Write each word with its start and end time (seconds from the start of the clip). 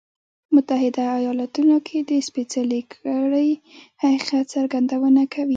په 0.45 0.51
متحده 0.55 1.03
ایالتونو 1.19 1.77
کې 1.87 1.97
د 2.09 2.11
سپېڅلې 2.27 2.81
کړۍ 2.91 3.49
حقیقت 4.01 4.43
څرګندونه 4.55 5.21
کوي. 5.33 5.49